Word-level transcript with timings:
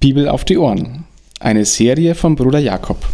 Bibel 0.00 0.30
auf 0.30 0.46
die 0.46 0.56
Ohren. 0.56 1.04
Eine 1.40 1.66
Serie 1.66 2.14
von 2.14 2.34
Bruder 2.34 2.58
Jakob. 2.58 3.06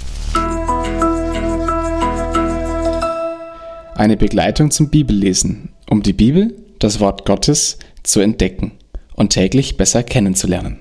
Eine 3.96 4.16
Begleitung 4.16 4.70
zum 4.70 4.88
Bibellesen, 4.88 5.70
um 5.90 6.04
die 6.04 6.12
Bibel, 6.12 6.56
das 6.78 7.00
Wort 7.00 7.26
Gottes, 7.26 7.80
zu 8.04 8.20
entdecken 8.20 8.70
und 9.14 9.30
täglich 9.30 9.76
besser 9.76 10.04
kennenzulernen. 10.04 10.78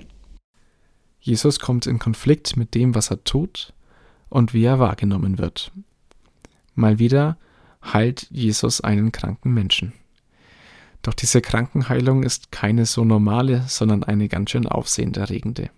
Jesus 1.19 1.59
kommt 1.59 1.87
in 1.87 1.97
Konflikt 1.97 2.55
mit 2.55 2.75
dem, 2.75 2.93
was 2.93 3.09
er 3.09 3.23
tut 3.23 3.73
und 4.29 4.53
wie 4.53 4.63
er 4.63 4.77
wahrgenommen 4.77 5.39
wird. 5.39 5.71
Mal 6.75 6.99
wieder 6.99 7.35
heilt 7.83 8.27
Jesus 8.29 8.79
einen 8.79 9.11
kranken 9.11 9.55
Menschen. 9.55 9.93
Doch 11.01 11.15
diese 11.15 11.41
Krankenheilung 11.41 12.21
ist 12.21 12.51
keine 12.51 12.85
so 12.85 13.03
normale, 13.03 13.63
sondern 13.67 14.03
eine 14.03 14.27
ganz 14.27 14.51
schön 14.51 14.67
aufsehenerregende. 14.67 15.71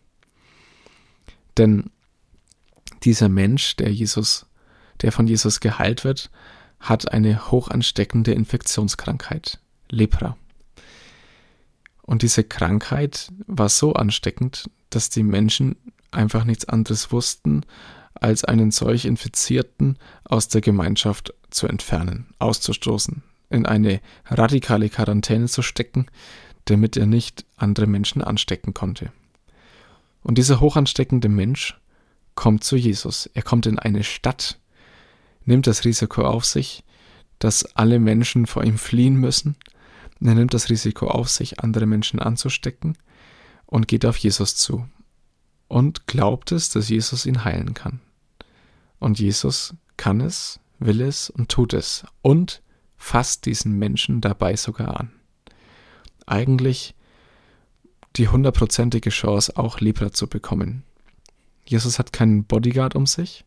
Denn 1.57 1.89
dieser 3.03 3.29
Mensch, 3.29 3.75
der 3.75 3.91
Jesus, 3.91 4.45
der 5.01 5.11
von 5.11 5.27
Jesus 5.27 5.59
geheilt 5.59 6.03
wird, 6.03 6.29
hat 6.79 7.11
eine 7.11 7.51
hochansteckende 7.51 8.33
Infektionskrankheit, 8.33 9.59
Lepra. 9.89 10.37
Und 12.01 12.21
diese 12.21 12.43
Krankheit 12.43 13.31
war 13.47 13.69
so 13.69 13.93
ansteckend, 13.93 14.69
dass 14.89 15.09
die 15.09 15.23
Menschen 15.23 15.75
einfach 16.11 16.45
nichts 16.45 16.65
anderes 16.65 17.11
wussten, 17.11 17.65
als 18.13 18.43
einen 18.43 18.71
solch 18.71 19.05
Infizierten 19.05 19.97
aus 20.23 20.47
der 20.47 20.61
Gemeinschaft 20.61 21.33
zu 21.49 21.67
entfernen, 21.67 22.27
auszustoßen, 22.39 23.23
in 23.49 23.65
eine 23.65 24.01
radikale 24.25 24.89
Quarantäne 24.89 25.47
zu 25.47 25.61
stecken, 25.61 26.07
damit 26.65 26.97
er 26.97 27.05
nicht 27.05 27.45
andere 27.57 27.87
Menschen 27.87 28.21
anstecken 28.21 28.73
konnte. 28.73 29.11
Und 30.27 30.37
dieser 30.37 30.59
hochansteckende 30.59 31.29
Mensch 31.29 31.79
kommt 32.35 32.61
zu 32.65 32.75
Jesus. 32.75 33.29
Er 33.33 33.43
kommt 33.43 33.65
in 33.65 33.79
eine 33.79 34.03
Stadt, 34.03 34.59
nimmt 35.45 35.67
das 35.67 35.85
Risiko 35.85 36.23
auf 36.25 36.43
sich, 36.43 36.83
dass 37.39 37.77
alle 37.77 37.97
Menschen 37.97 38.45
vor 38.45 38.65
ihm 38.65 38.77
fliehen 38.77 39.15
müssen. 39.15 39.55
Er 40.19 40.35
nimmt 40.35 40.53
das 40.53 40.69
Risiko 40.69 41.07
auf 41.07 41.29
sich, 41.29 41.61
andere 41.61 41.85
Menschen 41.85 42.19
anzustecken 42.19 42.97
und 43.67 43.87
geht 43.87 44.05
auf 44.05 44.17
Jesus 44.17 44.57
zu 44.57 44.85
und 45.69 46.07
glaubt 46.07 46.51
es, 46.51 46.69
dass 46.71 46.89
Jesus 46.89 47.25
ihn 47.25 47.45
heilen 47.45 47.73
kann. 47.73 48.01
Und 48.99 49.19
Jesus 49.19 49.75
kann 49.95 50.19
es, 50.19 50.59
will 50.77 50.99
es 50.99 51.29
und 51.29 51.47
tut 51.47 51.73
es 51.73 52.03
und 52.21 52.61
fasst 52.97 53.45
diesen 53.45 53.79
Menschen 53.79 54.19
dabei 54.19 54.57
sogar 54.57 54.99
an. 54.99 55.09
Eigentlich 56.25 56.95
die 58.17 58.27
hundertprozentige 58.27 59.09
Chance, 59.09 59.57
auch 59.57 59.79
Lepra 59.79 60.11
zu 60.11 60.27
bekommen. 60.27 60.83
Jesus 61.65 61.99
hat 61.99 62.13
keinen 62.13 62.45
Bodyguard 62.45 62.95
um 62.95 63.05
sich. 63.05 63.45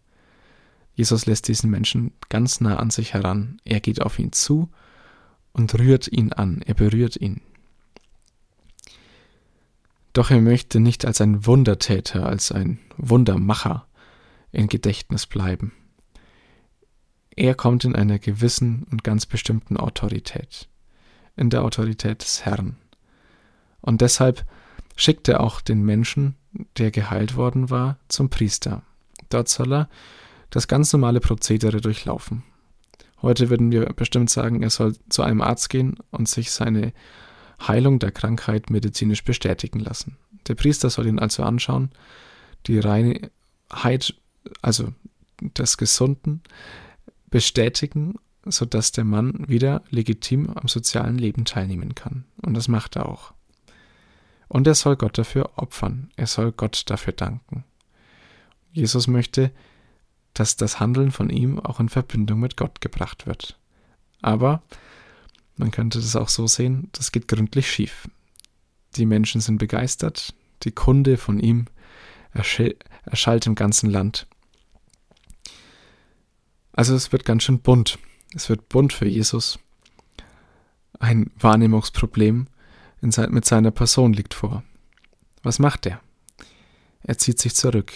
Jesus 0.95 1.27
lässt 1.27 1.49
diesen 1.49 1.71
Menschen 1.71 2.13
ganz 2.29 2.61
nah 2.61 2.77
an 2.77 2.91
sich 2.91 3.15
heran. 3.15 3.61
Er 3.65 3.81
geht 3.81 4.03
auf 4.03 4.19
ihn 4.19 4.33
zu 4.33 4.69
und 5.53 5.79
rührt 5.79 6.09
ihn 6.09 6.33
an. 6.33 6.63
Er 6.63 6.75
berührt 6.75 7.17
ihn. 7.17 7.41
Doch 10.13 10.31
er 10.31 10.41
möchte 10.41 10.81
nicht 10.81 11.05
als 11.05 11.21
ein 11.21 11.47
Wundertäter, 11.47 12.27
als 12.27 12.53
ein 12.53 12.79
Wundermacher 12.97 13.87
in 14.53 14.67
Gedächtnis 14.67 15.27
bleiben. 15.27 15.73
Er 17.37 17.55
kommt 17.55 17.85
in 17.85 17.95
einer 17.95 18.19
gewissen 18.19 18.87
und 18.91 19.05
ganz 19.05 19.25
bestimmten 19.25 19.77
Autorität, 19.77 20.69
in 21.37 21.49
der 21.49 21.63
Autorität 21.63 22.23
des 22.23 22.45
Herrn. 22.45 22.77
Und 23.81 24.01
deshalb 24.01 24.45
schickt 24.97 25.29
er 25.29 25.41
auch 25.41 25.61
den 25.61 25.83
Menschen, 25.83 26.37
der 26.79 26.91
geheilt 26.91 27.37
worden 27.37 27.71
war, 27.71 27.99
zum 28.09 28.29
Priester. 28.29 28.83
Dort 29.29 29.49
soll 29.49 29.73
er 29.73 29.89
das 30.51 30.69
ganz 30.69 30.93
normale 30.93 31.21
Prozedere 31.21 31.81
durchlaufen. 31.81 32.43
Heute 33.23 33.51
würden 33.51 33.71
wir 33.71 33.87
bestimmt 33.87 34.31
sagen, 34.31 34.63
er 34.63 34.71
soll 34.71 34.97
zu 35.09 35.23
einem 35.23 35.43
Arzt 35.43 35.71
gehen 35.71 35.97
und 36.11 36.29
sich 36.29 36.51
seine 36.51 36.93
Heilung 37.67 37.99
der 37.99 38.13
Krankheit 38.13 38.71
medizinisch 38.71 39.25
bestätigen 39.25 39.81
lassen. 39.81 40.17
Der 40.49 40.55
Priester 40.55 40.91
soll 40.91 41.07
ihn 41.07 41.19
also 41.19 41.43
anschauen, 41.43 41.91
die 42.67 42.79
Reinheit, 42.79 44.15
also 44.63 44.89
des 45.41 45.77
Gesunden, 45.77 46.43
bestätigen, 47.31 48.15
sodass 48.47 48.93
der 48.93 49.05
Mann 49.05 49.45
wieder 49.49 49.83
legitim 49.91 50.51
am 50.51 50.69
sozialen 50.69 51.19
Leben 51.19 51.45
teilnehmen 51.45 51.95
kann. 51.95 52.25
Und 52.43 52.55
das 52.55 52.69
macht 52.69 52.97
er 52.97 53.07
auch. 53.07 53.35
Und 54.51 54.67
er 54.67 54.75
soll 54.75 54.97
Gott 54.97 55.17
dafür 55.17 55.53
opfern. 55.55 56.11
Er 56.17 56.27
soll 56.27 56.51
Gott 56.51 56.83
dafür 56.87 57.13
danken. 57.13 57.63
Jesus 58.73 59.07
möchte, 59.07 59.53
dass 60.35 60.57
das 60.57 60.81
Handeln 60.81 61.13
von 61.13 61.31
ihm 61.31 61.61
auch 61.61 61.79
in 61.79 61.89
Verbindung 61.89 62.41
mit 62.41 62.57
Gott 62.57 62.81
gebracht 62.81 63.29
wird. 63.29 63.57
Aber 64.23 64.61
man 65.57 65.71
könnte 65.71 66.01
das 66.01 66.17
auch 66.17 66.29
so 66.29 66.49
sehen, 66.49 66.89
das 66.91 67.13
geht 67.13 67.29
gründlich 67.29 67.71
schief. 67.71 68.09
Die 68.97 69.07
Menschen 69.07 69.41
sind 69.41 69.59
begeistert, 69.59 70.35
die 70.65 70.73
Kunde 70.73 71.17
von 71.17 71.39
ihm 71.39 71.67
erschallt 72.33 73.47
im 73.47 73.55
ganzen 73.55 73.89
Land. 73.89 74.27
Also 76.73 76.97
es 76.97 77.13
wird 77.13 77.25
ganz 77.25 77.45
schön 77.45 77.61
bunt. 77.61 78.01
Es 78.35 78.49
wird 78.49 78.69
bunt 78.69 78.93
für 78.93 79.07
Jesus. 79.07 79.61
Ein 80.99 81.31
Wahrnehmungsproblem 81.39 82.49
mit 83.01 83.45
seiner 83.45 83.71
Person 83.71 84.13
liegt 84.13 84.35
vor. 84.35 84.63
Was 85.43 85.59
macht 85.59 85.87
er? 85.87 86.01
Er 87.03 87.19
zieht 87.19 87.39
sich 87.39 87.55
zurück. 87.55 87.93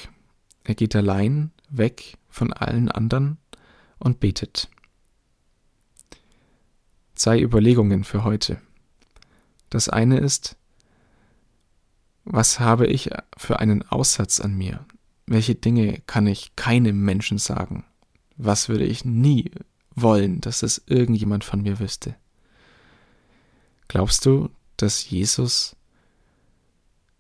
Er 0.65 0.75
geht 0.75 0.97
allein 0.97 1.51
weg 1.69 2.17
von 2.29 2.53
allen 2.53 2.91
anderen 2.91 3.39
und 3.99 4.21
betet. 4.21 4.69
Zwei 7.15 7.41
Überlegungen 7.41 8.05
für 8.05 8.25
heute. 8.25 8.61
Das 9.71 9.89
eine 9.89 10.19
ist, 10.19 10.57
was 12.25 12.59
habe 12.59 12.87
ich 12.87 13.11
für 13.37 13.61
einen 13.61 13.83
Aussatz 13.83 14.41
an 14.41 14.55
mir? 14.55 14.87
Welche 15.27 15.55
Dinge 15.55 16.01
kann 16.07 16.27
ich 16.27 16.57
keinem 16.57 17.05
Menschen 17.05 17.39
sagen? 17.39 17.85
Was 18.37 18.69
würde 18.69 18.85
ich 18.85 19.05
nie 19.05 19.51
wollen, 19.95 20.41
dass 20.41 20.63
es 20.63 20.83
irgendjemand 20.87 21.45
von 21.45 21.63
mir 21.63 21.79
wüsste? 21.79 22.17
Glaubst 23.89 24.27
du, 24.27 24.51
dass 24.77 25.09
Jesus 25.09 25.77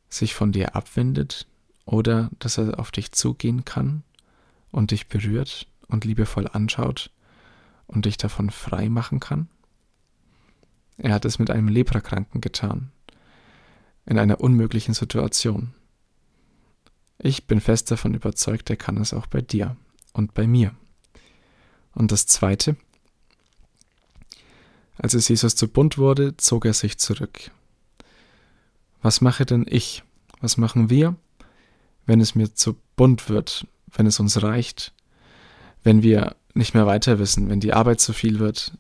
sich 0.09 0.34
von 0.34 0.53
dir 0.53 0.76
abwendet 0.76 1.47
oder 1.84 2.31
dass 2.38 2.59
er 2.59 2.78
auf 2.78 2.91
dich 2.91 3.12
zugehen 3.12 3.65
kann 3.65 4.03
und 4.70 4.91
dich 4.91 5.09
berührt 5.09 5.66
und 5.88 6.04
liebevoll 6.04 6.48
anschaut 6.48 7.10
und 7.87 8.06
dich 8.06 8.16
davon 8.16 8.50
frei 8.50 8.88
machen 8.88 9.20
kann? 9.20 9.48
Er 10.97 11.12
hat 11.12 11.25
es 11.25 11.38
mit 11.38 11.50
einem 11.50 11.69
Leprakranken 11.69 12.41
getan, 12.41 12.93
in 14.06 14.19
einer 14.19 14.41
unmöglichen 14.41 14.94
Situation. 14.94 15.75
Ich 17.19 17.47
bin 17.47 17.60
fest 17.60 17.91
davon 17.91 18.14
überzeugt, 18.14 18.70
er 18.70 18.76
kann 18.76 18.97
es 18.98 19.12
auch 19.12 19.26
bei 19.26 19.41
dir 19.41 19.76
und 20.12 20.34
bei 20.34 20.47
mir. 20.47 20.75
Und 21.93 22.12
das 22.12 22.26
Zweite, 22.26 22.76
als 25.04 25.12
es 25.12 25.28
Jesus 25.28 25.54
zu 25.54 25.69
bunt 25.69 25.98
wurde, 25.98 26.34
zog 26.38 26.65
er 26.65 26.72
sich 26.72 26.97
zurück. 26.97 27.50
Was 29.03 29.20
mache 29.20 29.44
denn 29.44 29.66
ich? 29.69 30.03
Was 30.41 30.56
machen 30.56 30.88
wir, 30.88 31.15
wenn 32.06 32.22
es 32.22 32.34
mir 32.34 32.54
zu 32.54 32.78
bunt 32.97 33.28
wird, 33.28 33.66
wenn 33.93 34.06
es 34.06 34.19
uns 34.19 34.43
reicht, 34.43 34.94
wenn 35.82 36.03
wir 36.03 36.37
nicht 36.54 36.72
mehr 36.72 36.87
weiter 36.87 37.19
wissen, 37.19 37.50
wenn 37.50 37.60
die 37.60 37.75
Arbeit 37.75 38.00
zu 38.00 38.14
viel 38.14 38.38
wird, 38.38 38.78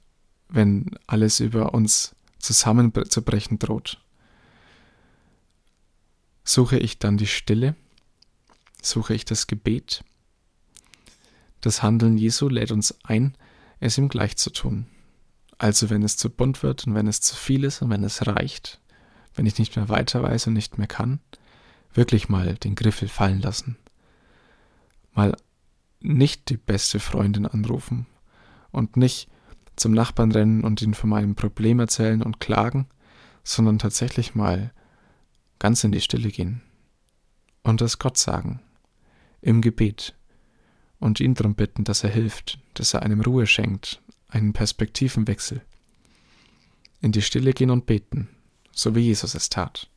wenn 0.48 0.98
alles 1.06 1.40
über 1.40 1.74
uns 1.74 2.16
zusammenzubrechen 2.38 3.58
droht? 3.58 4.00
Suche 6.42 6.78
ich 6.78 6.98
dann 6.98 7.18
die 7.18 7.26
Stille? 7.26 7.76
Suche 8.80 9.12
ich 9.12 9.26
das 9.26 9.46
Gebet? 9.46 10.04
Das 11.60 11.82
Handeln 11.82 12.16
Jesu 12.16 12.48
lädt 12.48 12.72
uns 12.72 12.94
ein, 13.04 13.36
es 13.78 13.98
ihm 13.98 14.08
gleich 14.08 14.38
zu 14.38 14.48
tun. 14.48 14.86
Also 15.58 15.90
wenn 15.90 16.02
es 16.02 16.16
zu 16.16 16.30
bunt 16.30 16.62
wird 16.62 16.86
und 16.86 16.94
wenn 16.94 17.06
es 17.06 17.20
zu 17.20 17.36
viel 17.36 17.64
ist 17.64 17.82
und 17.82 17.90
wenn 17.90 18.04
es 18.04 18.26
reicht, 18.26 18.80
wenn 19.34 19.46
ich 19.46 19.58
nicht 19.58 19.76
mehr 19.76 19.88
weiter 19.88 20.22
weiß 20.22 20.46
und 20.46 20.54
nicht 20.54 20.78
mehr 20.78 20.86
kann, 20.86 21.20
wirklich 21.92 22.28
mal 22.28 22.54
den 22.54 22.74
Griffel 22.74 23.08
fallen 23.08 23.40
lassen. 23.40 23.76
Mal 25.12 25.36
nicht 26.00 26.50
die 26.50 26.56
beste 26.56 27.00
Freundin 27.00 27.46
anrufen 27.46 28.06
und 28.72 28.96
nicht 28.96 29.28
zum 29.76 29.92
Nachbarn 29.92 30.32
rennen 30.32 30.64
und 30.64 30.82
ihn 30.82 30.94
von 30.94 31.10
meinem 31.10 31.34
Problem 31.34 31.80
erzählen 31.80 32.22
und 32.22 32.40
klagen, 32.40 32.86
sondern 33.42 33.78
tatsächlich 33.78 34.34
mal 34.34 34.72
ganz 35.58 35.84
in 35.84 35.92
die 35.92 36.00
Stille 36.00 36.30
gehen 36.30 36.62
und 37.62 37.80
das 37.80 37.98
Gott 37.98 38.16
sagen, 38.18 38.60
im 39.40 39.60
Gebet, 39.60 40.14
und 41.00 41.20
ihn 41.20 41.34
darum 41.34 41.54
bitten, 41.54 41.84
dass 41.84 42.02
er 42.02 42.10
hilft, 42.10 42.58
dass 42.74 42.94
er 42.94 43.02
einem 43.02 43.20
Ruhe 43.20 43.46
schenkt, 43.46 44.00
einen 44.34 44.52
Perspektivenwechsel. 44.52 45.62
In 47.00 47.12
die 47.12 47.22
Stille 47.22 47.52
gehen 47.52 47.70
und 47.70 47.86
beten, 47.86 48.28
so 48.72 48.94
wie 48.94 49.00
Jesus 49.00 49.34
es 49.34 49.48
tat. 49.48 49.88